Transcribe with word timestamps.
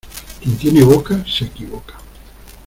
Quien 0.39 0.57
tiene 0.57 0.83
boca 0.83 1.23
se 1.27 1.45
equivoca. 1.45 1.93